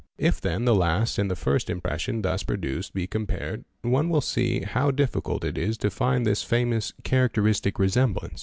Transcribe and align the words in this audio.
If 0.17 0.41
then 0.41 0.65
the 0.65 0.73
Jast 0.73 1.19
and 1.19 1.29
the 1.29 1.35
first 1.35 1.69
impression 1.69 2.23
thus 2.23 2.41
produced 2.41 2.95
be 2.95 3.05
compared, 3.05 3.65
one 3.83 4.09
will 4.09 4.19
see 4.19 4.61
how 4.61 4.89
difficult 4.89 5.43
it 5.43 5.59
is 5.59 5.77
to 5.77 5.91
find 5.91 6.25
this_ 6.25 6.43
famous 6.43 6.91
"characteristic 7.03 7.77
resemblance." 7.77 8.39